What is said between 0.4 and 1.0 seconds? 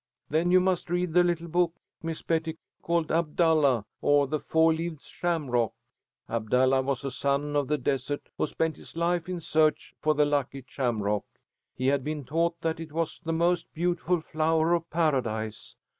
you must